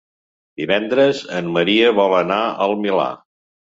[0.61, 3.07] Divendres en Maria vol anar al Milà.